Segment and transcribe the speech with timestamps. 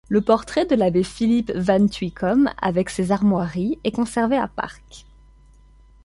[0.09, 5.05] Le portrait de l'abbé Philippe van Tuycom avec ses armoiries est conservé à Parc.